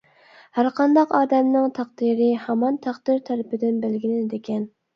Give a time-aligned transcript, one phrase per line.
[0.59, 4.69] ھەر قانداق ئادەمنىڭ تەقدىرى ھامان تەقدىر تەرىپىدىن بەلگىلىنىدىكەن.